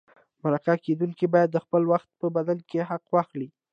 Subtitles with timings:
[0.43, 3.49] مرکه کېدونکی باید د خپل وخت په بدل کې حق واخلي.